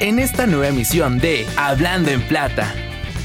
[0.00, 2.72] en esta nueva emisión de Hablando en Plata.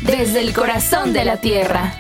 [0.02, 1.94] Desde el corazón de la tierra.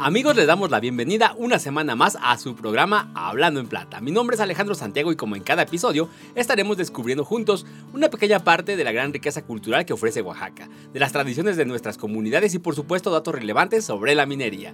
[0.00, 4.00] Amigos, les damos la bienvenida una semana más a su programa Hablando en Plata.
[4.00, 8.38] Mi nombre es Alejandro Santiago y como en cada episodio estaremos descubriendo juntos una pequeña
[8.38, 12.54] parte de la gran riqueza cultural que ofrece Oaxaca, de las tradiciones de nuestras comunidades
[12.54, 14.72] y por supuesto datos relevantes sobre la minería.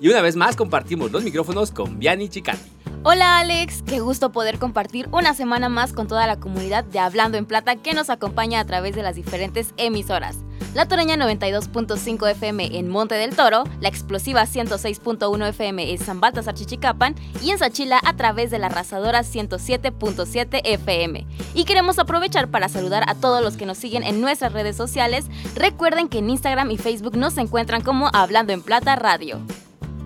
[0.00, 2.70] Y una vez más compartimos los micrófonos con Viani Chicati.
[3.04, 7.38] Hola Alex, qué gusto poder compartir una semana más con toda la comunidad de Hablando
[7.38, 10.38] en Plata que nos acompaña a través de las diferentes emisoras.
[10.74, 16.54] La Toreña 92.5 FM en Monte del Toro, la explosiva 106.1 FM en San Baltasar
[16.54, 21.26] Chichicapan y en Sachila a través de la arrasadora 107.7 FM.
[21.54, 25.26] Y queremos aprovechar para saludar a todos los que nos siguen en nuestras redes sociales.
[25.54, 29.40] Recuerden que en Instagram y Facebook nos encuentran como Hablando en Plata Radio.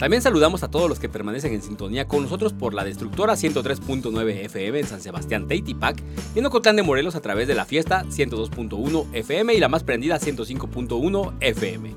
[0.03, 4.47] También saludamos a todos los que permanecen en sintonía con nosotros por la destructora 103.9
[4.47, 6.03] FM en San Sebastián Teitipac
[6.34, 9.84] y en Ocotlán de Morelos a través de la fiesta 102.1 FM y la más
[9.84, 11.95] prendida 105.1 FM.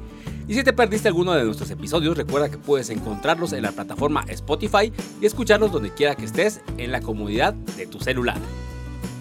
[0.48, 4.23] Y si te perdiste alguno de nuestros episodios, recuerda que puedes encontrarlos en la plataforma
[4.28, 8.38] Spotify y escucharlos donde quiera que estés en la comodidad de tu celular.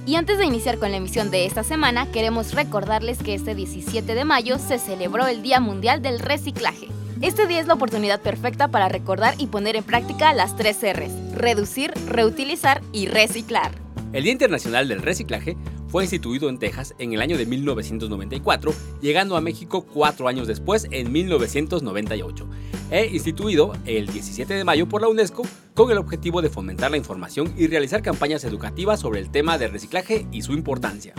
[0.05, 4.14] Y antes de iniciar con la emisión de esta semana, queremos recordarles que este 17
[4.14, 6.88] de mayo se celebró el Día Mundial del Reciclaje.
[7.22, 11.12] Este día es la oportunidad perfecta para recordar y poner en práctica las tres R's,
[11.34, 13.72] reducir, reutilizar y reciclar.
[14.12, 15.56] El Día Internacional del Reciclaje
[15.89, 20.89] fue instituido en Texas en el año de 1994, llegando a México cuatro años después,
[20.90, 22.48] en 1998,
[22.90, 25.42] e instituido el 17 de mayo por la UNESCO
[25.74, 29.70] con el objetivo de fomentar la información y realizar campañas educativas sobre el tema del
[29.70, 31.14] reciclaje y su importancia.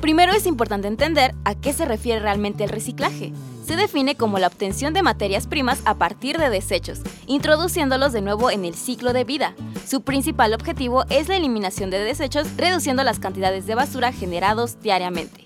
[0.00, 3.32] Primero es importante entender a qué se refiere realmente el reciclaje.
[3.66, 8.50] Se define como la obtención de materias primas a partir de desechos, introduciéndolos de nuevo
[8.50, 9.54] en el ciclo de vida.
[9.86, 15.44] Su principal objetivo es la eliminación de desechos, reduciendo las cantidades de basura generados diariamente.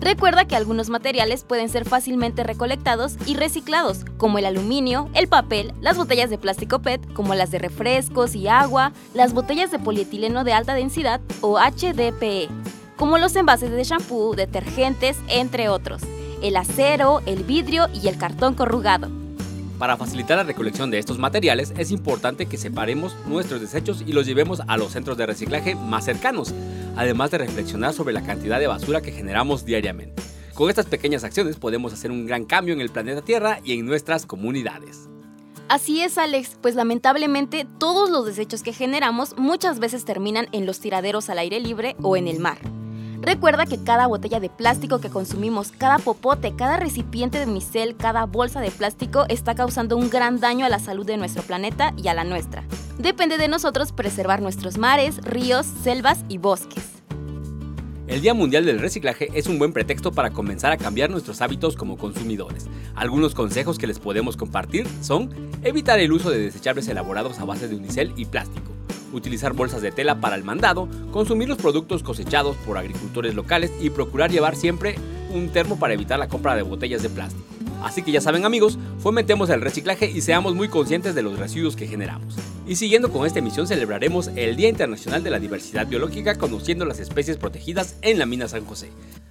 [0.00, 5.74] Recuerda que algunos materiales pueden ser fácilmente recolectados y reciclados, como el aluminio, el papel,
[5.82, 10.42] las botellas de plástico PET, como las de refrescos y agua, las botellas de polietileno
[10.42, 12.48] de alta densidad o HDPE
[13.00, 16.02] como los envases de shampoo, detergentes, entre otros,
[16.42, 19.08] el acero, el vidrio y el cartón corrugado.
[19.78, 24.26] Para facilitar la recolección de estos materiales es importante que separemos nuestros desechos y los
[24.26, 26.52] llevemos a los centros de reciclaje más cercanos,
[26.94, 30.22] además de reflexionar sobre la cantidad de basura que generamos diariamente.
[30.52, 33.86] Con estas pequeñas acciones podemos hacer un gran cambio en el planeta Tierra y en
[33.86, 35.08] nuestras comunidades.
[35.70, 40.80] Así es, Alex, pues lamentablemente todos los desechos que generamos muchas veces terminan en los
[40.80, 42.58] tiraderos al aire libre o en el mar.
[43.22, 48.24] Recuerda que cada botella de plástico que consumimos, cada popote, cada recipiente de micel, cada
[48.24, 52.08] bolsa de plástico está causando un gran daño a la salud de nuestro planeta y
[52.08, 52.64] a la nuestra.
[52.98, 56.99] Depende de nosotros preservar nuestros mares, ríos, selvas y bosques.
[58.10, 61.76] El Día Mundial del Reciclaje es un buen pretexto para comenzar a cambiar nuestros hábitos
[61.76, 62.66] como consumidores.
[62.96, 65.30] Algunos consejos que les podemos compartir son
[65.62, 68.72] evitar el uso de desechables elaborados a base de unicel y plástico
[69.12, 73.90] utilizar bolsas de tela para el mandado, consumir los productos cosechados por agricultores locales y
[73.90, 74.94] procurar llevar siempre
[75.34, 77.59] un termo para evitar la compra de botellas de plástico.
[77.82, 81.76] Así que ya saben amigos, fomentemos el reciclaje y seamos muy conscientes de los residuos
[81.76, 82.36] que generamos.
[82.66, 87.00] Y siguiendo con esta emisión celebraremos el Día Internacional de la Diversidad Biológica conociendo las
[87.00, 88.90] especies protegidas en la mina San José.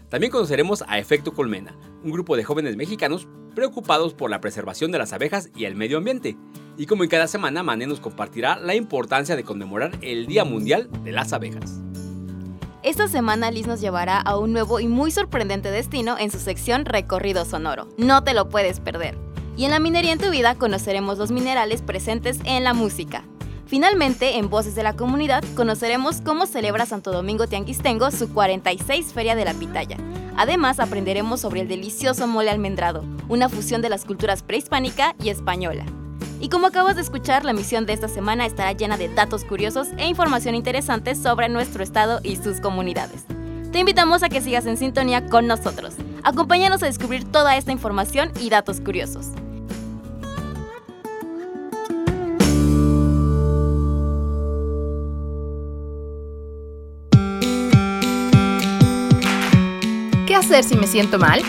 [0.10, 4.98] También conoceremos a Efecto Colmena, un grupo de jóvenes mexicanos preocupados por la preservación de
[4.98, 6.36] las abejas y el medio ambiente.
[6.78, 10.90] Y como en cada semana, Mané nos compartirá la importancia de conmemorar el Día Mundial
[11.04, 11.82] de las Abejas.
[12.82, 16.86] Esta semana Liz nos llevará a un nuevo y muy sorprendente destino en su sección
[16.86, 17.90] Recorrido Sonoro.
[17.98, 19.18] No te lo puedes perder.
[19.58, 23.26] Y en la minería en tu vida conoceremos los minerales presentes en la música.
[23.66, 29.36] Finalmente, en Voces de la Comunidad, conoceremos cómo celebra Santo Domingo Tianguistengo su 46 Feria
[29.36, 29.98] de la Pitaya.
[30.38, 35.86] Además, aprenderemos sobre el delicioso mole almendrado, una fusión de las culturas prehispánica y española.
[36.42, 39.90] Y como acabas de escuchar, la misión de esta semana estará llena de datos curiosos
[39.98, 43.26] e información interesante sobre nuestro estado y sus comunidades.
[43.74, 45.96] Te invitamos a que sigas en sintonía con nosotros.
[46.24, 49.28] Acompáñanos a descubrir toda esta información y datos curiosos.
[60.26, 61.42] ¿Qué hacer si me siento mal?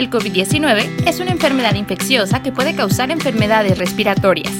[0.00, 4.50] El COVID-19 es una enfermedad infecciosa que puede causar enfermedades respiratorias.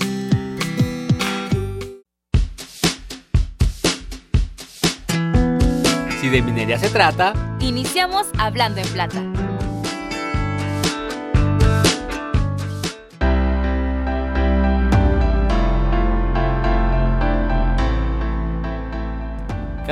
[6.22, 9.24] Si de minería se trata, Iniciamos hablando en plata.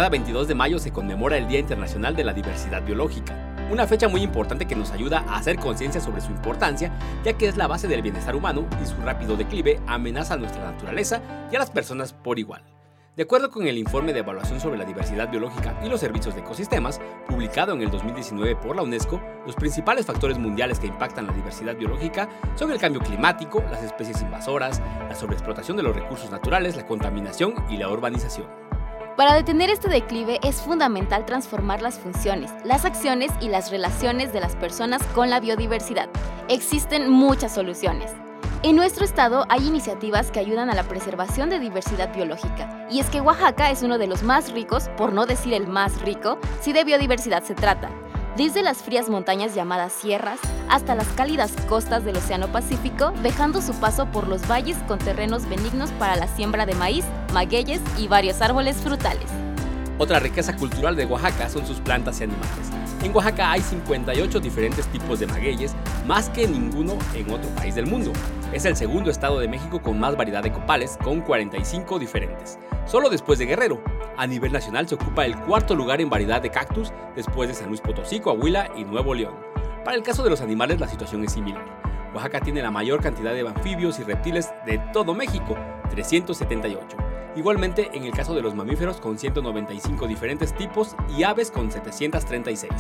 [0.02, 3.36] Cada 22 de mayo se conmemora el Día Internacional de la Diversidad Biológica,
[3.70, 6.92] una fecha muy importante que nos ayuda a hacer conciencia sobre su importancia,
[7.24, 10.64] ya que es la base del bienestar humano y su rápido declive amenaza a nuestra
[10.64, 11.22] naturaleza
[11.52, 12.64] y a las personas por igual.
[13.16, 16.42] De acuerdo con el informe de evaluación sobre la diversidad biológica y los servicios de
[16.42, 21.34] ecosistemas, publicado en el 2019 por la UNESCO, los principales factores mundiales que impactan la
[21.34, 26.76] diversidad biológica son el cambio climático, las especies invasoras, la sobreexplotación de los recursos naturales,
[26.76, 28.61] la contaminación y la urbanización.
[29.18, 34.40] Para detener este declive es fundamental transformar las funciones, las acciones y las relaciones de
[34.40, 36.10] las personas con la biodiversidad.
[36.48, 38.12] Existen muchas soluciones.
[38.64, 43.10] En nuestro estado hay iniciativas que ayudan a la preservación de diversidad biológica, y es
[43.10, 46.72] que Oaxaca es uno de los más ricos, por no decir el más rico, si
[46.72, 47.90] de biodiversidad se trata.
[48.38, 50.40] Desde las frías montañas llamadas sierras
[50.70, 55.50] hasta las cálidas costas del Océano Pacífico, dejando su paso por los valles con terrenos
[55.50, 59.41] benignos para la siembra de maíz, magueyes y varios árboles frutales.
[60.02, 62.72] Otra riqueza cultural de Oaxaca son sus plantas y animales.
[63.04, 65.76] En Oaxaca hay 58 diferentes tipos de magueyes,
[66.08, 68.12] más que ninguno en otro país del mundo.
[68.52, 72.58] Es el segundo estado de México con más variedad de copales, con 45 diferentes.
[72.88, 73.80] Solo después de Guerrero.
[74.18, 77.68] A nivel nacional se ocupa el cuarto lugar en variedad de cactus, después de San
[77.68, 79.36] Luis Potosí, Coahuila y Nuevo León.
[79.86, 81.64] Para el caso de los animales la situación es similar.
[82.16, 85.56] Oaxaca tiene la mayor cantidad de anfibios y reptiles de todo México,
[85.92, 87.01] 378.
[87.36, 92.72] Igualmente en el caso de los mamíferos con 195 diferentes tipos y aves con 736.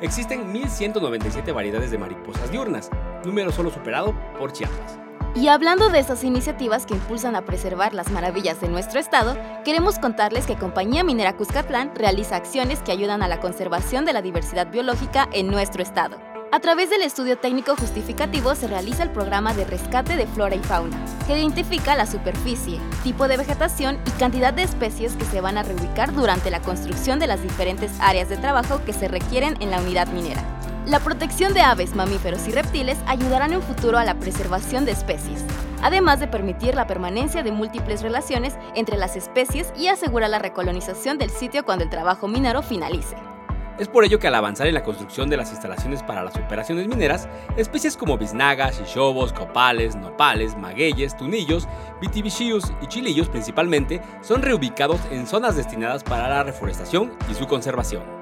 [0.00, 2.90] Existen 1197 variedades de mariposas diurnas,
[3.24, 4.98] número solo superado por Chiapas.
[5.36, 10.00] Y hablando de esas iniciativas que impulsan a preservar las maravillas de nuestro estado, queremos
[10.00, 14.72] contarles que Compañía Minera Cuscatlán realiza acciones que ayudan a la conservación de la diversidad
[14.72, 16.18] biológica en nuestro estado.
[16.52, 20.58] A través del estudio técnico justificativo se realiza el programa de rescate de flora y
[20.58, 25.58] fauna, que identifica la superficie, tipo de vegetación y cantidad de especies que se van
[25.58, 29.70] a reubicar durante la construcción de las diferentes áreas de trabajo que se requieren en
[29.70, 30.42] la unidad minera.
[30.86, 35.44] La protección de aves, mamíferos y reptiles ayudarán en futuro a la preservación de especies,
[35.82, 41.16] además de permitir la permanencia de múltiples relaciones entre las especies y asegurar la recolonización
[41.16, 43.14] del sitio cuando el trabajo minero finalice.
[43.78, 46.86] Es por ello que al avanzar en la construcción de las instalaciones para las operaciones
[46.86, 51.66] mineras, especies como biznagas, xixobos, copales, nopales, magueyes, tunillos,
[52.00, 58.19] vitivichius y chilillos principalmente son reubicados en zonas destinadas para la reforestación y su conservación.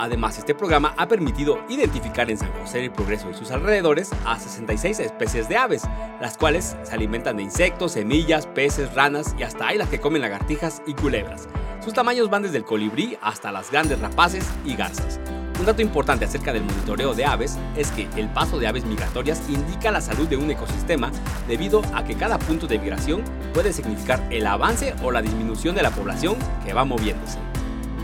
[0.00, 4.38] Además, este programa ha permitido identificar en San José del Progreso y sus alrededores a
[4.38, 5.82] 66 especies de aves,
[6.22, 10.22] las cuales se alimentan de insectos, semillas, peces, ranas y hasta hay las que comen
[10.22, 11.50] lagartijas y culebras.
[11.84, 15.20] Sus tamaños van desde el colibrí hasta las grandes rapaces y garzas.
[15.58, 19.42] Un dato importante acerca del monitoreo de aves es que el paso de aves migratorias
[19.50, 21.12] indica la salud de un ecosistema
[21.46, 25.82] debido a que cada punto de migración puede significar el avance o la disminución de
[25.82, 27.49] la población que va moviéndose.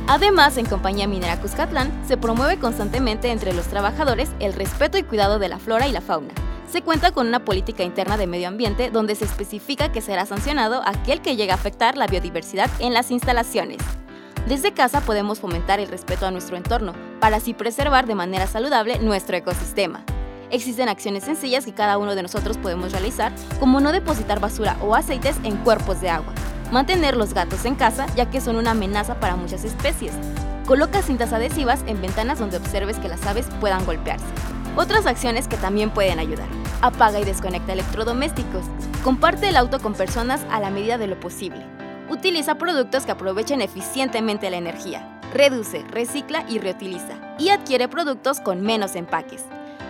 [0.08, 5.40] Además, en Compañía Minera Cuscatlán se promueve constantemente entre los trabajadores el respeto y cuidado
[5.40, 6.32] de la flora y la fauna.
[6.70, 10.80] Se cuenta con una política interna de medio ambiente donde se especifica que será sancionado
[10.86, 13.78] aquel que llegue a afectar la biodiversidad en las instalaciones.
[14.46, 19.00] Desde casa podemos fomentar el respeto a nuestro entorno para así preservar de manera saludable
[19.00, 20.04] nuestro ecosistema.
[20.50, 24.94] Existen acciones sencillas que cada uno de nosotros podemos realizar, como no depositar basura o
[24.94, 26.32] aceites en cuerpos de agua,
[26.72, 30.12] mantener los gatos en casa ya que son una amenaza para muchas especies,
[30.66, 34.26] coloca cintas adhesivas en ventanas donde observes que las aves puedan golpearse.
[34.76, 36.48] Otras acciones que también pueden ayudar.
[36.82, 38.64] Apaga y desconecta electrodomésticos.
[39.02, 41.64] Comparte el auto con personas a la medida de lo posible.
[42.10, 45.18] Utiliza productos que aprovechen eficientemente la energía.
[45.32, 47.14] Reduce, recicla y reutiliza.
[47.38, 49.44] Y adquiere productos con menos empaques.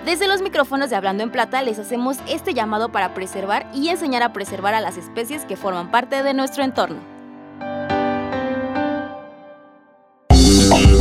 [0.06, 4.22] Desde los micrófonos de Hablando en Plata les hacemos este llamado para preservar y enseñar
[4.22, 7.15] a preservar a las especies que forman parte de nuestro entorno.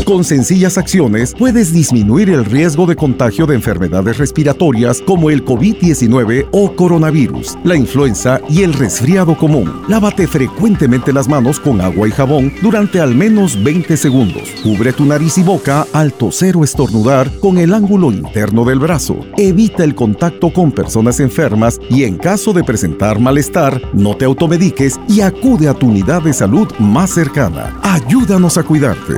[0.05, 6.47] Con sencillas acciones puedes disminuir el riesgo de contagio de enfermedades respiratorias como el COVID-19
[6.51, 9.81] o coronavirus, la influenza y el resfriado común.
[9.87, 14.43] Lávate frecuentemente las manos con agua y jabón durante al menos 20 segundos.
[14.61, 19.25] Cubre tu nariz y boca al toser o estornudar con el ángulo interno del brazo.
[19.37, 24.99] Evita el contacto con personas enfermas y en caso de presentar malestar, no te automediques
[25.09, 27.75] y acude a tu unidad de salud más cercana.
[27.81, 29.15] Ayúdanos a cuidarte.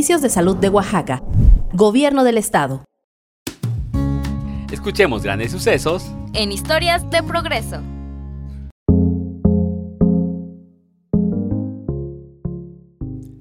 [0.00, 1.22] Servicios de Salud de Oaxaca.
[1.74, 2.86] Gobierno del Estado.
[4.72, 7.82] Escuchemos grandes sucesos En Historias de Progreso.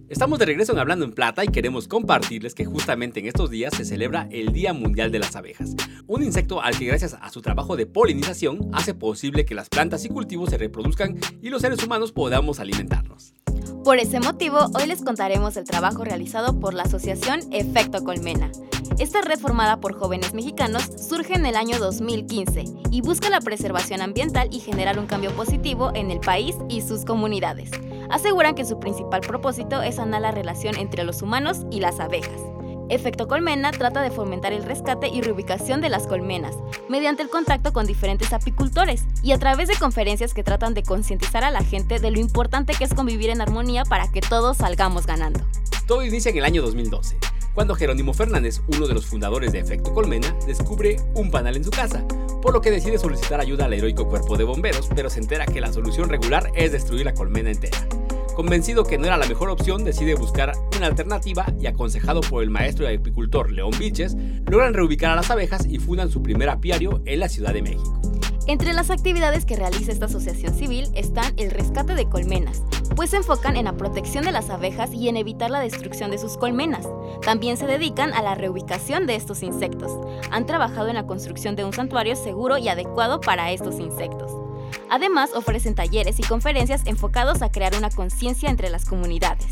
[0.09, 3.73] Estamos de regreso en Hablando en Plata y queremos compartirles que justamente en estos días
[3.73, 7.41] se celebra el Día Mundial de las Abejas, un insecto al que gracias a su
[7.41, 11.81] trabajo de polinización hace posible que las plantas y cultivos se reproduzcan y los seres
[11.81, 13.33] humanos podamos alimentarnos.
[13.83, 18.51] Por ese motivo, hoy les contaremos el trabajo realizado por la asociación Efecto Colmena.
[18.99, 24.01] Esta red formada por jóvenes mexicanos surge en el año 2015 y busca la preservación
[24.01, 27.71] ambiental y generar un cambio positivo en el país y sus comunidades.
[28.09, 32.41] Aseguran que su principal propósito es sanar la relación entre los humanos y las abejas.
[32.89, 36.55] Efecto Colmena trata de fomentar el rescate y reubicación de las colmenas,
[36.89, 41.43] mediante el contacto con diferentes apicultores y a través de conferencias que tratan de concientizar
[41.43, 45.05] a la gente de lo importante que es convivir en armonía para que todos salgamos
[45.05, 45.41] ganando.
[45.85, 47.17] Todo inicia en el año 2012,
[47.53, 51.71] cuando Jerónimo Fernández, uno de los fundadores de Efecto Colmena, descubre un panal en su
[51.71, 52.03] casa,
[52.41, 55.61] por lo que decide solicitar ayuda al heroico cuerpo de bomberos, pero se entera que
[55.61, 57.77] la solución regular es destruir la colmena entera.
[58.39, 62.49] Convencido que no era la mejor opción, decide buscar una alternativa y aconsejado por el
[62.49, 64.15] maestro y apicultor León Vilches,
[64.49, 67.99] logran reubicar a las abejas y fundan su primer apiario en la Ciudad de México.
[68.47, 72.63] Entre las actividades que realiza esta asociación civil están el rescate de colmenas,
[72.95, 76.17] pues se enfocan en la protección de las abejas y en evitar la destrucción de
[76.17, 76.87] sus colmenas.
[77.21, 79.91] También se dedican a la reubicación de estos insectos.
[80.31, 84.31] Han trabajado en la construcción de un santuario seguro y adecuado para estos insectos.
[84.89, 89.47] Además, ofrecen talleres y conferencias enfocados a crear una conciencia entre las comunidades.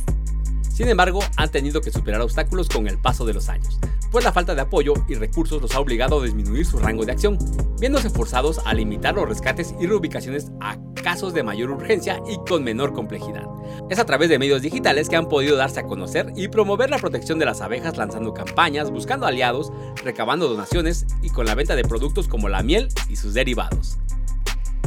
[0.78, 3.80] Sin embargo, han tenido que superar obstáculos con el paso de los años,
[4.12, 7.14] pues la falta de apoyo y recursos los ha obligado a disminuir su rango de
[7.14, 7.40] acción,
[7.80, 12.64] viéndose forzados a limitar los rescates y reubicaciones a casos de mayor urgencia y con
[12.64, 13.48] menor complejidad.
[13.90, 17.00] Es a través de medios digitales que han podido darse a conocer y promover la
[17.00, 19.72] protección de las abejas lanzando campañas, buscando aliados,
[20.04, 23.98] recabando donaciones y con la venta de productos como la miel y sus derivados.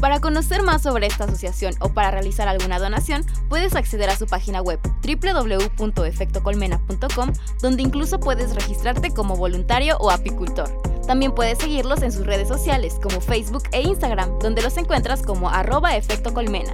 [0.01, 4.27] Para conocer más sobre esta asociación o para realizar alguna donación, puedes acceder a su
[4.27, 10.71] página web www.efectocolmena.com, donde incluso puedes registrarte como voluntario o apicultor.
[11.07, 15.51] También puedes seguirlos en sus redes sociales como Facebook e Instagram, donde los encuentras como
[15.51, 16.73] arroba efectocolmena.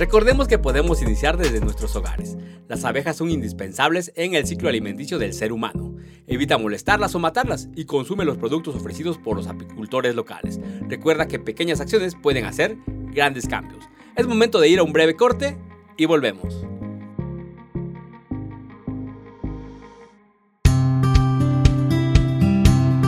[0.00, 2.36] Recordemos que podemos iniciar desde nuestros hogares.
[2.66, 5.93] Las abejas son indispensables en el ciclo alimenticio del ser humano.
[6.26, 10.58] Evita molestarlas o matarlas y consume los productos ofrecidos por los apicultores locales.
[10.88, 13.84] Recuerda que pequeñas acciones pueden hacer grandes cambios.
[14.16, 15.58] Es momento de ir a un breve corte
[15.96, 16.64] y volvemos.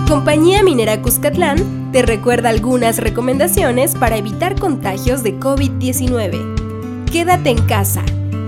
[0.09, 7.07] Compañía Minera Cuscatlán te recuerda algunas recomendaciones para evitar contagios de COVID-19.
[7.11, 8.05] Quédate en casa.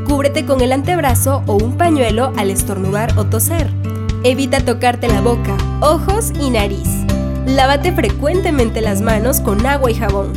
[0.06, 3.68] Cúbrete con el antebrazo o un pañuelo al estornudar o toser.
[4.28, 6.86] Evita tocarte la boca, ojos y nariz.
[7.46, 10.34] Lávate frecuentemente las manos con agua y jabón.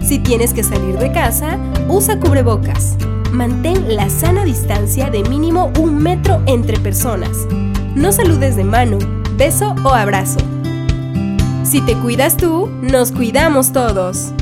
[0.00, 2.96] Si tienes que salir de casa, usa cubrebocas.
[3.32, 7.46] Mantén la sana distancia de mínimo un metro entre personas.
[7.94, 8.96] No saludes de mano,
[9.36, 10.40] beso o abrazo.
[11.64, 14.32] Si te cuidas tú, nos cuidamos todos.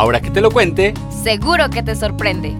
[0.00, 2.56] Ahora que te lo cuente, Seguro que te sorprende.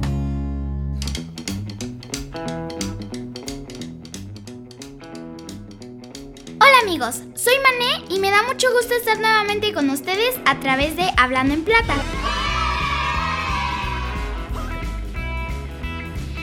[6.60, 10.98] Hola amigos, soy Mané y me da mucho gusto estar nuevamente con ustedes a través
[10.98, 11.94] de Hablando en Plata.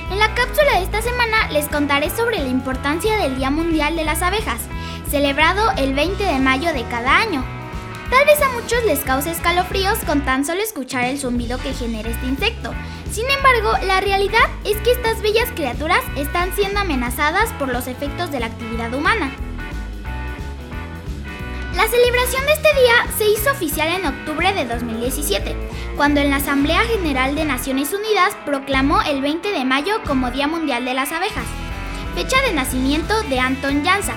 [0.10, 4.04] En la cápsula de esta semana les contaré sobre la importancia del Día Mundial de
[4.04, 4.62] las Abejas,
[5.12, 7.57] celebrado el 20 de mayo de cada año.
[8.10, 12.10] Tal vez a muchos les cause escalofríos con tan solo escuchar el zumbido que genera
[12.10, 12.74] este insecto.
[13.12, 18.32] Sin embargo, la realidad es que estas bellas criaturas están siendo amenazadas por los efectos
[18.32, 19.32] de la actividad humana.
[21.76, 25.56] La celebración de este día se hizo oficial en octubre de 2017,
[25.96, 30.48] cuando en la Asamblea General de Naciones Unidas proclamó el 20 de mayo como Día
[30.48, 31.46] Mundial de las Abejas,
[32.16, 34.16] fecha de nacimiento de Anton Jansa,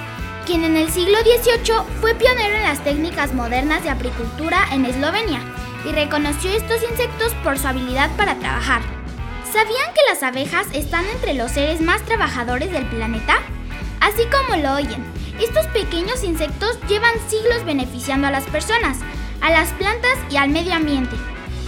[0.50, 5.40] quien en el siglo XVIII fue pionero en las técnicas modernas de apicultura en Eslovenia
[5.88, 8.82] y reconoció estos insectos por su habilidad para trabajar.
[9.52, 13.38] ¿Sabían que las abejas están entre los seres más trabajadores del planeta?
[14.00, 15.04] Así como lo oyen,
[15.40, 18.98] estos pequeños insectos llevan siglos beneficiando a las personas,
[19.40, 21.14] a las plantas y al medio ambiente.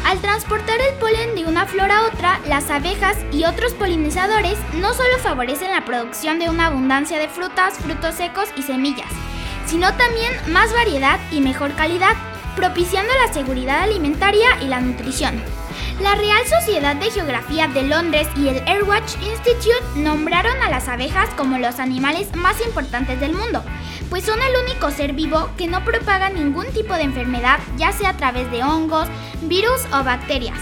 [0.05, 4.93] Al transportar el polen de una flor a otra, las abejas y otros polinizadores no
[4.95, 9.11] solo favorecen la producción de una abundancia de frutas, frutos secos y semillas,
[9.67, 12.17] sino también más variedad y mejor calidad,
[12.57, 15.43] propiciando la seguridad alimentaria y la nutrición.
[16.01, 21.29] La Real Sociedad de Geografía de Londres y el Airwatch Institute nombraron a las abejas
[21.37, 23.63] como los animales más importantes del mundo,
[24.11, 28.11] pues son el único ser vivo que no propaga ningún tipo de enfermedad, ya sea
[28.11, 29.09] a través de hongos,
[29.43, 30.59] virus o bacterias,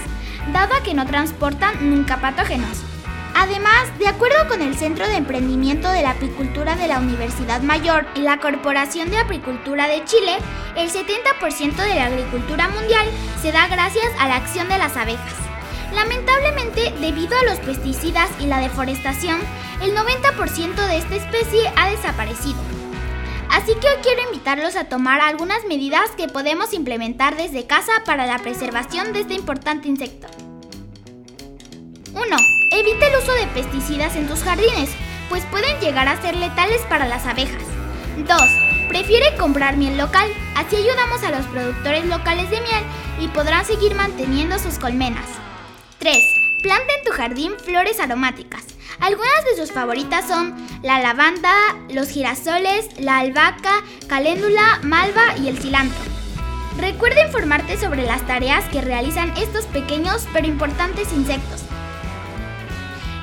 [0.53, 2.79] dado que no transportan nunca patógenos.
[3.33, 8.05] Además, de acuerdo con el Centro de Emprendimiento de la Apicultura de la Universidad Mayor
[8.15, 10.37] y la Corporación de Apicultura de Chile,
[10.75, 13.07] el 70% de la agricultura mundial
[13.41, 15.33] se da gracias a la acción de las abejas.
[15.93, 19.39] Lamentablemente, debido a los pesticidas y la deforestación,
[19.81, 22.59] el 90% de esta especie ha desaparecido.
[23.51, 28.25] Así que hoy quiero invitarlos a tomar algunas medidas que podemos implementar desde casa para
[28.25, 30.27] la preservación de este importante insecto.
[32.13, 32.23] 1.
[32.71, 34.89] Evita el uso de pesticidas en tus jardines,
[35.27, 37.61] pues pueden llegar a ser letales para las abejas.
[38.25, 38.41] 2.
[38.87, 42.83] Prefiere comprar miel local, así ayudamos a los productores locales de miel
[43.19, 45.25] y podrán seguir manteniendo sus colmenas.
[45.99, 46.17] 3.
[46.63, 48.70] Planta en tu jardín flores aromáticas.
[48.99, 51.53] Algunas de sus favoritas son la lavanda,
[51.89, 55.99] los girasoles, la albahaca, caléndula, malva y el cilantro.
[56.77, 61.63] Recuerda informarte sobre las tareas que realizan estos pequeños pero importantes insectos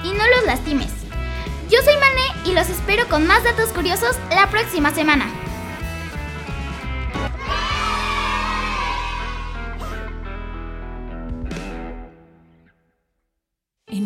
[0.04, 0.90] y no los lastimes.
[1.70, 5.26] Yo soy Mané y los espero con más datos curiosos la próxima semana.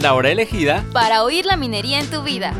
[0.00, 2.54] La hora elegida para oír la minería en tu vida.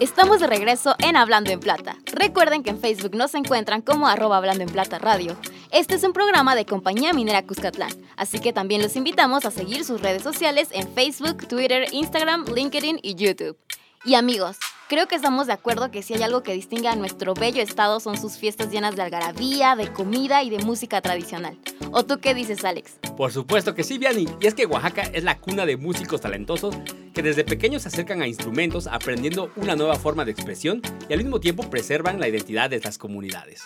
[0.00, 1.96] Estamos de regreso en Hablando en Plata.
[2.06, 5.36] Recuerden que en Facebook nos encuentran como arroba Hablando en Plata Radio.
[5.70, 9.84] Este es un programa de Compañía Minera Cuscatlán, así que también los invitamos a seguir
[9.84, 13.56] sus redes sociales en Facebook, Twitter, Instagram, LinkedIn y YouTube.
[14.02, 14.56] Y amigos,
[14.88, 18.00] creo que estamos de acuerdo que si hay algo que distingue a nuestro bello estado
[18.00, 21.58] son sus fiestas llenas de algarabía, de comida y de música tradicional.
[21.92, 22.94] ¿O tú qué dices, Alex?
[23.18, 24.26] Por supuesto que sí, Vianney.
[24.40, 26.74] Y es que Oaxaca es la cuna de músicos talentosos
[27.12, 31.18] que desde pequeños se acercan a instrumentos aprendiendo una nueva forma de expresión y al
[31.18, 33.64] mismo tiempo preservan la identidad de las comunidades.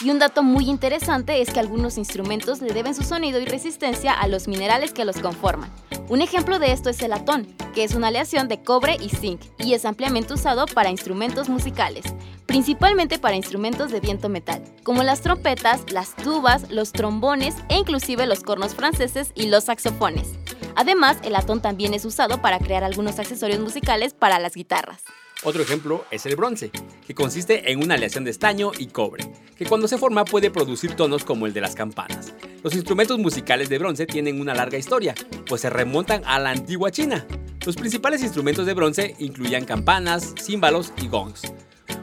[0.00, 4.12] Y un dato muy interesante es que algunos instrumentos le deben su sonido y resistencia
[4.12, 5.70] a los minerales que los conforman.
[6.08, 9.40] Un ejemplo de esto es el latón, que es una aleación de cobre y zinc
[9.58, 12.04] y es ampliamente usado para instrumentos musicales,
[12.44, 18.26] principalmente para instrumentos de viento metal, como las trompetas, las tubas, los trombones e inclusive
[18.26, 20.32] los cornos franceses y los saxofones.
[20.76, 25.04] Además, el latón también es usado para crear algunos accesorios musicales para las guitarras.
[25.44, 26.70] Otro ejemplo es el bronce,
[27.06, 30.96] que consiste en una aleación de estaño y cobre, que cuando se forma puede producir
[30.96, 32.32] tonos como el de las campanas.
[32.62, 35.14] Los instrumentos musicales de bronce tienen una larga historia,
[35.46, 37.26] pues se remontan a la antigua China.
[37.66, 41.42] Los principales instrumentos de bronce incluían campanas, címbalos y gongs.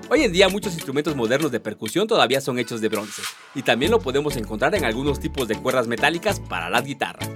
[0.09, 3.23] Hoy en día muchos instrumentos modernos de percusión todavía son hechos de bronce,
[3.55, 7.31] y también lo podemos encontrar en algunos tipos de cuerdas metálicas para las guitarras.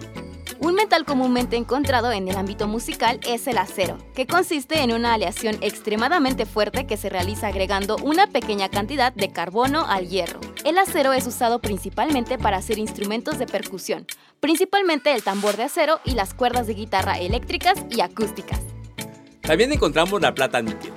[0.76, 5.14] Un metal comúnmente encontrado en el ámbito musical es el acero, que consiste en una
[5.14, 10.42] aleación extremadamente fuerte que se realiza agregando una pequeña cantidad de carbono al hierro.
[10.66, 14.06] El acero es usado principalmente para hacer instrumentos de percusión,
[14.42, 18.60] principalmente el tambor de acero y las cuerdas de guitarra eléctricas y acústicas.
[19.40, 20.92] También encontramos la plata níquel,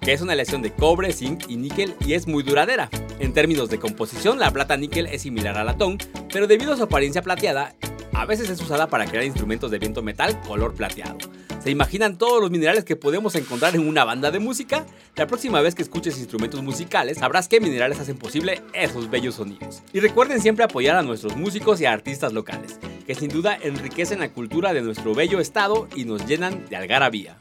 [0.00, 2.88] que es una aleación de cobre, zinc y níquel y es muy duradera.
[3.18, 5.98] En términos de composición, la plata níquel es similar al latón,
[6.32, 7.74] pero debido a su apariencia plateada,
[8.14, 11.18] a veces es usada para crear instrumentos de viento metal color plateado.
[11.62, 14.84] ¿Se imaginan todos los minerales que podemos encontrar en una banda de música?
[15.16, 19.82] La próxima vez que escuches instrumentos musicales sabrás qué minerales hacen posible esos bellos sonidos.
[19.92, 24.30] Y recuerden siempre apoyar a nuestros músicos y artistas locales, que sin duda enriquecen la
[24.30, 27.38] cultura de nuestro bello estado y nos llenan de algarabía.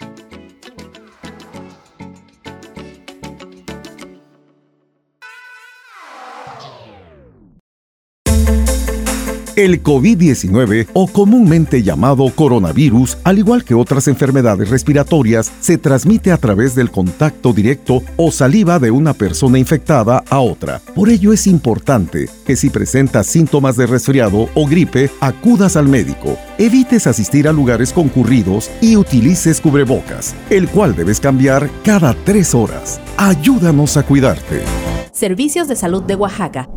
[9.56, 16.38] El COVID-19, o comúnmente llamado coronavirus, al igual que otras enfermedades respiratorias, se transmite a
[16.38, 20.82] través del contacto directo o saliva de una persona infectada a otra.
[20.96, 26.36] Por ello es importante que si presentas síntomas de resfriado o gripe, acudas al médico.
[26.58, 33.00] Evites asistir a lugares concurridos y utilices cubrebocas, el cual debes cambiar cada tres horas.
[33.18, 34.64] Ayúdanos a cuidarte.
[35.12, 36.70] Servicios de Salud de Oaxaca.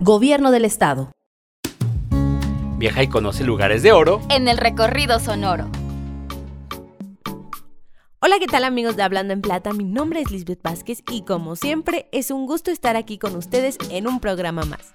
[0.00, 1.12] Gobierno del Estado.
[2.84, 5.70] Viaja y conoce lugares de oro en el recorrido sonoro.
[8.20, 9.72] Hola, ¿qué tal amigos de Hablando en Plata?
[9.72, 13.78] Mi nombre es Lisbeth Vázquez y como siempre es un gusto estar aquí con ustedes
[13.88, 14.92] en un programa más.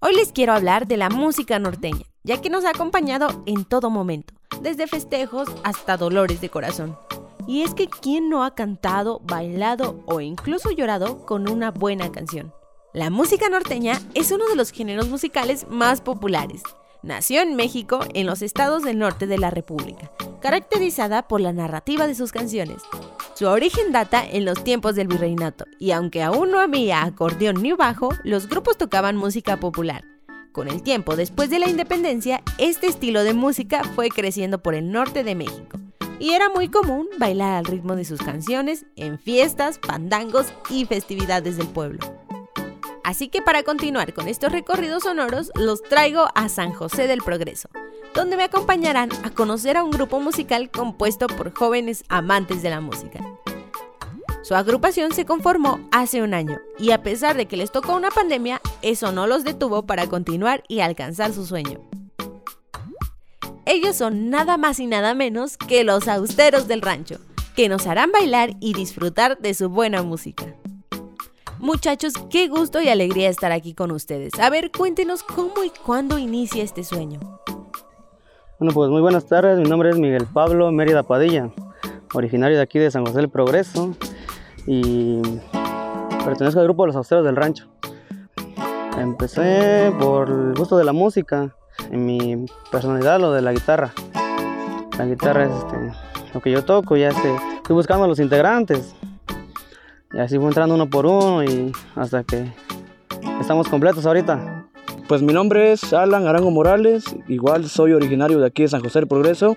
[0.00, 3.88] Hoy les quiero hablar de la música norteña, ya que nos ha acompañado en todo
[3.88, 6.98] momento, desde festejos hasta dolores de corazón.
[7.46, 12.52] Y es que ¿quién no ha cantado, bailado o incluso llorado con una buena canción?
[12.98, 16.62] La música norteña es uno de los géneros musicales más populares.
[17.04, 22.08] Nació en México, en los estados del norte de la República, caracterizada por la narrativa
[22.08, 22.82] de sus canciones.
[23.34, 27.72] Su origen data en los tiempos del virreinato, y aunque aún no había acordeón ni
[27.72, 30.02] bajo, los grupos tocaban música popular.
[30.50, 34.90] Con el tiempo después de la independencia, este estilo de música fue creciendo por el
[34.90, 35.78] norte de México,
[36.18, 41.56] y era muy común bailar al ritmo de sus canciones en fiestas, pandangos y festividades
[41.58, 42.00] del pueblo.
[43.08, 47.70] Así que para continuar con estos recorridos sonoros, los traigo a San José del Progreso,
[48.12, 52.82] donde me acompañarán a conocer a un grupo musical compuesto por jóvenes amantes de la
[52.82, 53.20] música.
[54.42, 58.10] Su agrupación se conformó hace un año y a pesar de que les tocó una
[58.10, 61.80] pandemia, eso no los detuvo para continuar y alcanzar su sueño.
[63.64, 67.20] Ellos son nada más y nada menos que los austeros del rancho,
[67.56, 70.44] que nos harán bailar y disfrutar de su buena música.
[71.60, 74.32] Muchachos, qué gusto y alegría estar aquí con ustedes.
[74.40, 77.18] A ver, cuéntenos cómo y cuándo inicia este sueño.
[78.60, 79.58] Bueno, pues muy buenas tardes.
[79.58, 81.50] Mi nombre es Miguel Pablo Mérida Padilla,
[82.14, 83.96] originario de aquí de San José del Progreso
[84.66, 85.20] y
[86.24, 87.66] pertenezco al grupo de los austeros del rancho.
[88.96, 91.56] Empecé por el gusto de la música,
[91.90, 93.92] en mi personalidad lo de la guitarra.
[94.96, 95.76] La guitarra es este,
[96.34, 98.94] lo que yo toco, ya este, estoy buscando a los integrantes
[100.12, 102.52] y así fue entrando uno por uno y hasta que
[103.40, 104.66] estamos completos ahorita.
[105.06, 109.00] Pues mi nombre es Alan Arango Morales, igual soy originario de aquí de San José
[109.00, 109.56] del Progreso.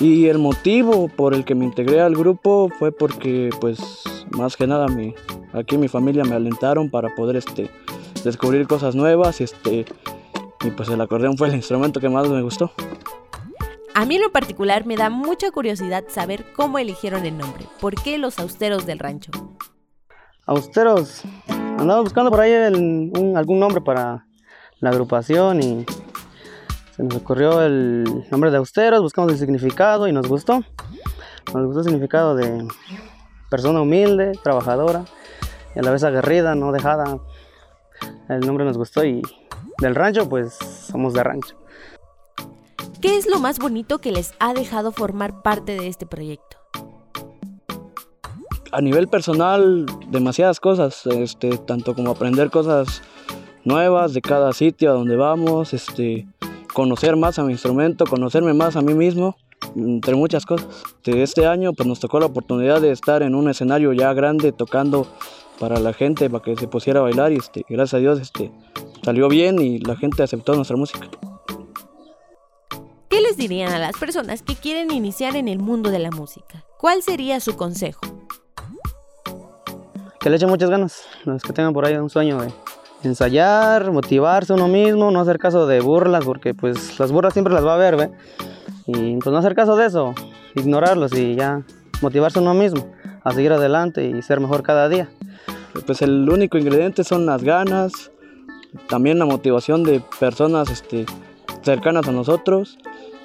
[0.00, 3.80] Y el motivo por el que me integré al grupo fue porque, pues,
[4.30, 5.14] más que nada, mi,
[5.52, 7.68] aquí mi familia me alentaron para poder este,
[8.24, 9.86] descubrir cosas nuevas este,
[10.64, 12.70] y pues el acordeón fue el instrumento que más me gustó.
[14.08, 17.66] Mí en lo particular me da mucha curiosidad saber cómo eligieron el nombre.
[17.78, 19.30] ¿Por qué los austeros del rancho?
[20.46, 21.24] Austeros.
[21.46, 24.24] Andaba buscando por ahí algún nombre para
[24.80, 25.84] la agrupación y
[26.96, 30.64] se nos ocurrió el nombre de austeros, buscamos el significado y nos gustó.
[31.52, 32.66] Nos gustó el significado de
[33.50, 35.04] persona humilde, trabajadora
[35.76, 37.18] y a la vez aguerrida, no dejada.
[38.30, 39.20] El nombre nos gustó y
[39.82, 41.58] del rancho pues somos de rancho.
[43.00, 46.56] ¿Qué es lo más bonito que les ha dejado formar parte de este proyecto?
[48.72, 53.02] A nivel personal, demasiadas cosas, este, tanto como aprender cosas
[53.64, 56.26] nuevas de cada sitio a donde vamos, este,
[56.74, 59.36] conocer más a mi instrumento, conocerme más a mí mismo,
[59.76, 60.66] entre muchas cosas.
[61.04, 64.50] De este año pues nos tocó la oportunidad de estar en un escenario ya grande
[64.50, 65.06] tocando
[65.60, 68.50] para la gente, para que se pusiera a bailar y este, gracias a Dios este,
[69.04, 71.08] salió bien y la gente aceptó nuestra música.
[73.28, 76.64] ¿Qué les dirían a las personas que quieren iniciar en el mundo de la música?
[76.78, 78.00] ¿Cuál sería su consejo?
[80.18, 82.50] Que le echen muchas ganas, los que tengan por ahí un sueño de
[83.02, 87.66] ensayar, motivarse uno mismo, no hacer caso de burlas, porque pues las burlas siempre las
[87.66, 88.10] va a haber, ¿ve?
[88.86, 90.14] Y pues no hacer caso de eso,
[90.54, 91.62] ignorarlos y ya
[92.00, 92.90] motivarse uno mismo
[93.24, 95.10] a seguir adelante y ser mejor cada día.
[95.84, 98.10] Pues el único ingrediente son las ganas,
[98.88, 101.04] también la motivación de personas este,
[101.62, 102.78] cercanas a nosotros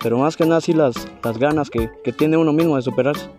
[0.03, 3.29] pero más que nada sí las, las ganas que, que tiene uno mismo de superarse.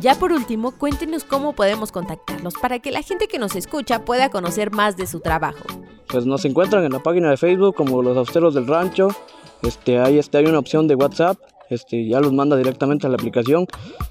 [0.00, 4.30] Ya por último, cuéntenos cómo podemos contactarlos para que la gente que nos escucha pueda
[4.30, 5.62] conocer más de su trabajo.
[6.08, 9.08] Pues nos encuentran en la página de Facebook como Los Austeros del Rancho
[9.62, 11.36] Este, ahí este, hay una opción de WhatsApp,
[11.68, 13.66] este, ya los manda directamente a la aplicación.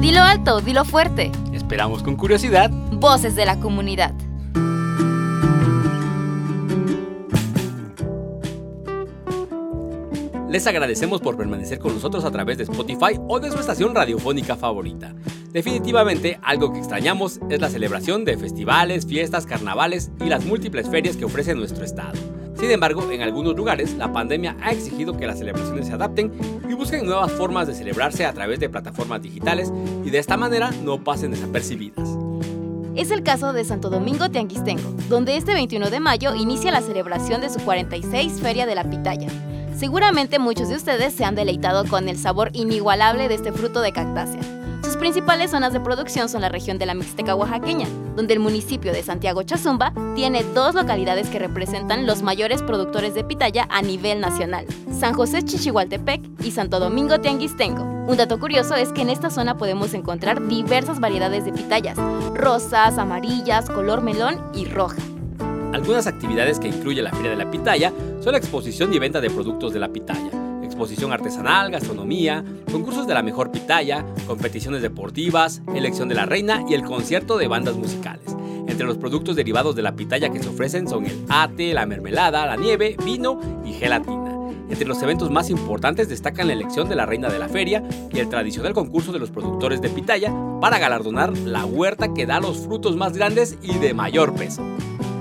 [0.00, 1.30] Dilo alto, dilo fuerte.
[1.52, 2.70] Esperamos con curiosidad.
[2.70, 4.14] Voces de la comunidad.
[10.48, 14.56] Les agradecemos por permanecer con nosotros a través de Spotify o de su estación radiofónica
[14.56, 15.14] favorita.
[15.52, 21.18] Definitivamente, algo que extrañamos es la celebración de festivales, fiestas, carnavales y las múltiples ferias
[21.18, 22.18] que ofrece nuestro estado.
[22.60, 26.30] Sin embargo, en algunos lugares, la pandemia ha exigido que las celebraciones se adapten
[26.68, 29.72] y busquen nuevas formas de celebrarse a través de plataformas digitales
[30.04, 32.06] y de esta manera no pasen desapercibidas.
[32.94, 37.40] Es el caso de Santo Domingo Tianguistengo, donde este 21 de mayo inicia la celebración
[37.40, 39.28] de su 46 Feria de la Pitaya.
[39.74, 43.92] Seguramente muchos de ustedes se han deleitado con el sabor inigualable de este fruto de
[43.92, 44.59] cactácea.
[44.90, 48.92] Sus principales zonas de producción son la región de la Mixteca oaxaqueña, donde el municipio
[48.92, 54.18] de Santiago Chazumba tiene dos localidades que representan los mayores productores de pitaya a nivel
[54.18, 57.84] nacional, San José Chichihualtepec y Santo Domingo Tianguistengo.
[57.84, 61.96] Un dato curioso es que en esta zona podemos encontrar diversas variedades de pitayas,
[62.34, 64.96] rosas, amarillas, color melón y roja.
[65.72, 69.30] Algunas actividades que incluye la Feria de la Pitaya son la exposición y venta de
[69.30, 70.30] productos de la pitaya,
[70.80, 76.72] exposición artesanal, gastronomía, concursos de la mejor pitaya, competiciones deportivas, elección de la reina y
[76.72, 78.34] el concierto de bandas musicales.
[78.66, 82.46] Entre los productos derivados de la pitaya que se ofrecen son el ate, la mermelada,
[82.46, 84.34] la nieve, vino y gelatina.
[84.70, 88.18] Entre los eventos más importantes destacan la elección de la reina de la feria y
[88.18, 92.56] el tradicional concurso de los productores de pitaya para galardonar la huerta que da los
[92.56, 94.62] frutos más grandes y de mayor peso.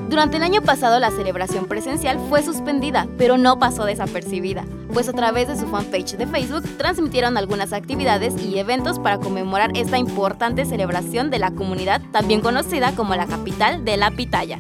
[0.10, 5.14] Durante el año pasado la celebración presencial fue suspendida, pero no pasó desapercibida, pues a
[5.14, 10.66] través de su fanpage de Facebook transmitieron algunas actividades y eventos para conmemorar esta importante
[10.66, 14.60] celebración de la comunidad, también conocida como la capital de la pitaya.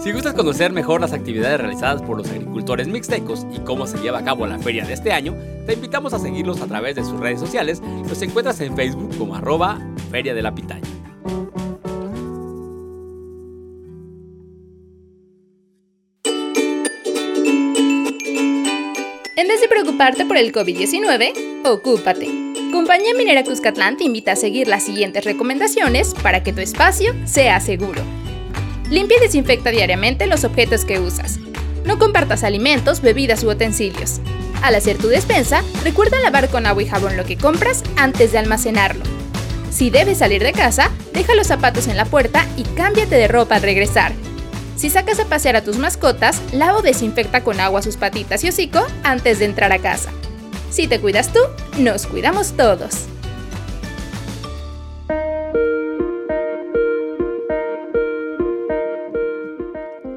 [0.00, 4.18] Si gustas conocer mejor las actividades realizadas por los agricultores mixtecos y cómo se lleva
[4.18, 7.20] a cabo la feria de este año, te invitamos a seguirlos a través de sus
[7.20, 7.80] redes sociales.
[8.08, 9.78] Los encuentras en Facebook como arroba
[10.10, 10.97] Feria de la Pitaya.
[19.38, 22.26] En vez de preocuparte por el COVID-19, ocúpate.
[22.72, 27.60] Compañía Minera Cuscatlán te invita a seguir las siguientes recomendaciones para que tu espacio sea
[27.60, 28.02] seguro.
[28.90, 31.38] Limpia y desinfecta diariamente los objetos que usas.
[31.84, 34.20] No compartas alimentos, bebidas u utensilios.
[34.60, 38.38] Al hacer tu despensa, recuerda lavar con agua y jabón lo que compras antes de
[38.38, 39.04] almacenarlo.
[39.70, 43.54] Si debes salir de casa, deja los zapatos en la puerta y cámbiate de ropa
[43.54, 44.14] al regresar.
[44.78, 48.48] Si sacas a pasear a tus mascotas, lava o desinfecta con agua sus patitas y
[48.48, 50.12] hocico antes de entrar a casa.
[50.70, 51.40] Si te cuidas tú,
[51.80, 53.08] nos cuidamos todos.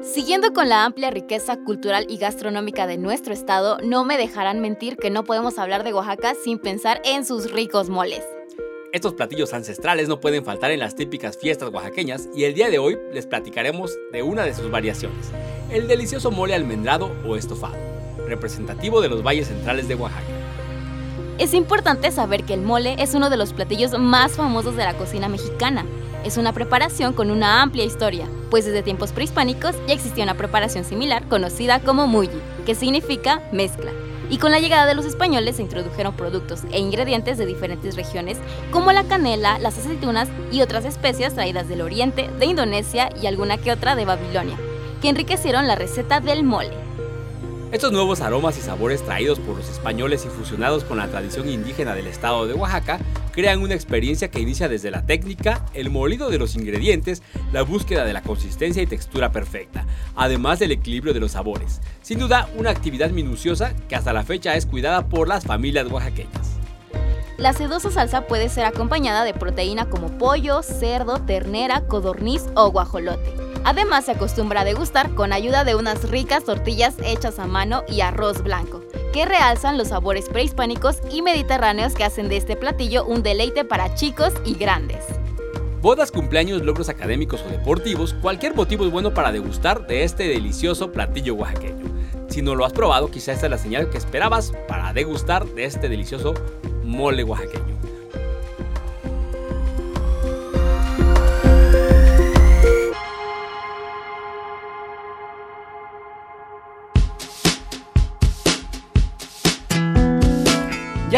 [0.00, 4.96] Siguiendo con la amplia riqueza cultural y gastronómica de nuestro estado, no me dejarán mentir
[4.96, 8.22] que no podemos hablar de Oaxaca sin pensar en sus ricos moles.
[8.92, 12.78] Estos platillos ancestrales no pueden faltar en las típicas fiestas oaxaqueñas y el día de
[12.78, 15.30] hoy les platicaremos de una de sus variaciones,
[15.70, 17.74] el delicioso mole almendrado o estofado,
[18.26, 20.26] representativo de los valles centrales de Oaxaca.
[21.38, 24.92] Es importante saber que el mole es uno de los platillos más famosos de la
[24.92, 25.86] cocina mexicana.
[26.22, 30.84] Es una preparación con una amplia historia, pues desde tiempos prehispánicos ya existía una preparación
[30.84, 33.90] similar conocida como mulli, que significa mezcla.
[34.32, 38.38] Y con la llegada de los españoles se introdujeron productos e ingredientes de diferentes regiones,
[38.70, 43.58] como la canela, las aceitunas y otras especias traídas del oriente, de Indonesia y alguna
[43.58, 44.56] que otra de Babilonia,
[45.02, 46.91] que enriquecieron la receta del mole.
[47.72, 51.94] Estos nuevos aromas y sabores traídos por los españoles y fusionados con la tradición indígena
[51.94, 52.98] del estado de Oaxaca
[53.32, 58.04] crean una experiencia que inicia desde la técnica, el molido de los ingredientes, la búsqueda
[58.04, 61.80] de la consistencia y textura perfecta, además del equilibrio de los sabores.
[62.02, 66.58] Sin duda, una actividad minuciosa que hasta la fecha es cuidada por las familias oaxaqueñas.
[67.38, 73.51] La sedosa salsa puede ser acompañada de proteína como pollo, cerdo, ternera, codorniz o guajolote.
[73.64, 78.00] Además, se acostumbra a degustar con ayuda de unas ricas tortillas hechas a mano y
[78.00, 83.22] arroz blanco, que realzan los sabores prehispánicos y mediterráneos que hacen de este platillo un
[83.22, 85.04] deleite para chicos y grandes.
[85.80, 90.92] Bodas, cumpleaños, logros académicos o deportivos, cualquier motivo es bueno para degustar de este delicioso
[90.92, 91.86] platillo oaxaqueño.
[92.28, 95.64] Si no lo has probado, quizá esta es la señal que esperabas para degustar de
[95.64, 96.34] este delicioso
[96.82, 97.81] mole oaxaqueño.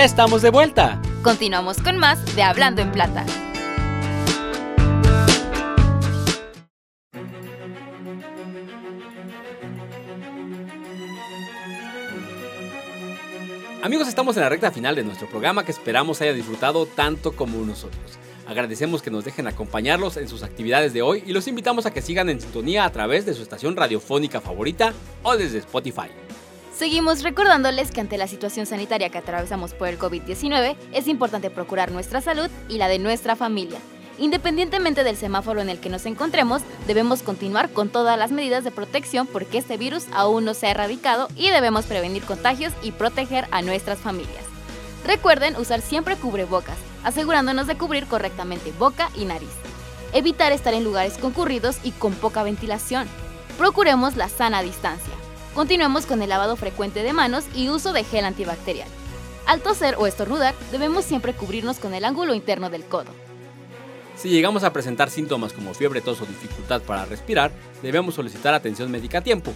[0.05, 1.01] Ya estamos de vuelta.
[1.23, 3.25] Continuamos con más de Hablando en Plata.
[13.83, 17.64] Amigos, estamos en la recta final de nuestro programa que esperamos haya disfrutado tanto como
[17.64, 18.19] nosotros.
[18.47, 22.03] Agradecemos que nos dejen acompañarlos en sus actividades de hoy y los invitamos a que
[22.03, 26.11] sigan en sintonía a través de su estación radiofónica favorita o desde Spotify.
[26.76, 31.92] Seguimos recordándoles que ante la situación sanitaria que atravesamos por el COVID-19 es importante procurar
[31.92, 33.78] nuestra salud y la de nuestra familia.
[34.18, 38.72] Independientemente del semáforo en el que nos encontremos, debemos continuar con todas las medidas de
[38.72, 43.46] protección porque este virus aún no se ha erradicado y debemos prevenir contagios y proteger
[43.52, 44.44] a nuestras familias.
[45.06, 49.50] Recuerden usar siempre cubrebocas, asegurándonos de cubrir correctamente boca y nariz.
[50.12, 53.06] Evitar estar en lugares concurridos y con poca ventilación.
[53.58, 55.23] Procuremos la sana distancia.
[55.55, 58.88] Continuemos con el lavado frecuente de manos y uso de gel antibacterial.
[59.47, 63.12] Al toser o estornudar, debemos siempre cubrirnos con el ángulo interno del codo.
[64.17, 68.90] Si llegamos a presentar síntomas como fiebre, tos o dificultad para respirar, debemos solicitar atención
[68.90, 69.53] médica a tiempo,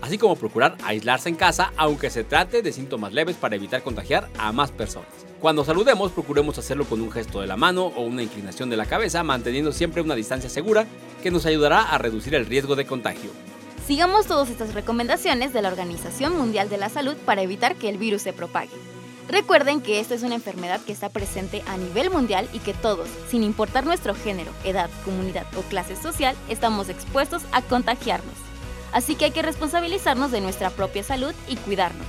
[0.00, 4.28] así como procurar aislarse en casa aunque se trate de síntomas leves para evitar contagiar
[4.38, 5.08] a más personas.
[5.40, 8.86] Cuando saludemos, procuremos hacerlo con un gesto de la mano o una inclinación de la
[8.86, 10.86] cabeza, manteniendo siempre una distancia segura
[11.24, 13.30] que nos ayudará a reducir el riesgo de contagio.
[13.90, 17.98] Sigamos todas estas recomendaciones de la Organización Mundial de la Salud para evitar que el
[17.98, 18.70] virus se propague.
[19.28, 23.08] Recuerden que esta es una enfermedad que está presente a nivel mundial y que todos,
[23.28, 28.36] sin importar nuestro género, edad, comunidad o clase social, estamos expuestos a contagiarnos.
[28.92, 32.06] Así que hay que responsabilizarnos de nuestra propia salud y cuidarnos.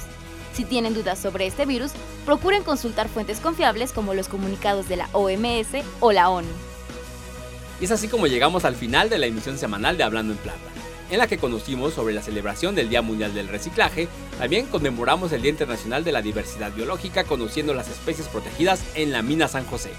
[0.54, 1.94] Si tienen dudas sobre este virus,
[2.28, 6.48] procuren consultar fuentes confiables como los comunicados de la OMS o la ONU.
[7.80, 10.71] Y es así como llegamos al final de la emisión semanal de Hablando en Plata
[11.12, 14.08] en la que conocimos sobre la celebración del Día Mundial del Reciclaje,
[14.39, 19.21] también conmemoramos el Día Internacional de la Diversidad Biológica conociendo las especies protegidas en la
[19.21, 19.91] mina San José.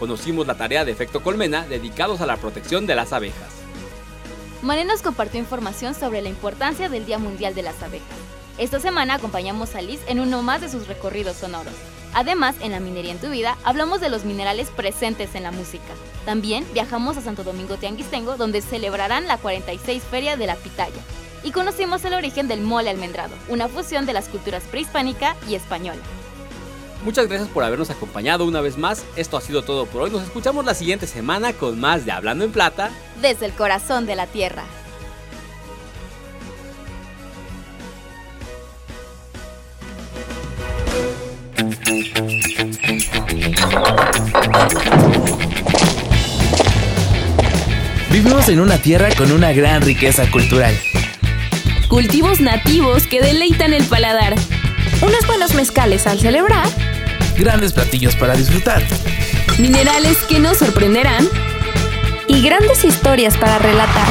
[0.00, 3.52] Conocimos la tarea de Efecto Colmena dedicados a la protección de las abejas.
[4.62, 8.08] Mané nos compartió información sobre la importancia del Día Mundial de las Abejas.
[8.56, 11.74] Esta semana acompañamos a Liz en uno más de sus recorridos sonoros.
[12.14, 15.92] Además, en La Minería en tu Vida hablamos de los minerales presentes en la música.
[16.24, 21.02] También viajamos a Santo Domingo Tianguistengo, donde celebrarán la 46 Feria de la Pitaya.
[21.42, 26.00] Y conocimos el origen del mole almendrado, una fusión de las culturas prehispánica y española.
[27.04, 29.04] Muchas gracias por habernos acompañado una vez más.
[29.16, 30.10] Esto ha sido todo por hoy.
[30.10, 32.90] Nos escuchamos la siguiente semana con más de Hablando en Plata.
[33.20, 34.64] Desde el corazón de la tierra.
[48.10, 50.74] Vivimos en una tierra con una gran riqueza cultural.
[51.88, 54.34] Cultivos nativos que deleitan el paladar.
[55.02, 56.66] Unos buenos mezcales al celebrar.
[57.36, 58.82] Grandes platillos para disfrutar.
[59.58, 61.28] Minerales que nos sorprenderán.
[62.26, 64.08] Y grandes historias para relatar.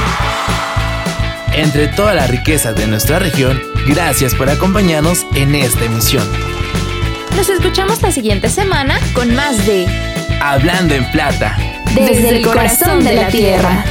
[1.54, 6.53] Entre toda la riqueza de nuestra región, gracias por acompañarnos en esta emisión.
[7.36, 9.88] Nos escuchamos la siguiente semana con más de
[10.40, 11.58] Hablando en Plata.
[11.96, 13.84] Desde, el corazón de la tierra.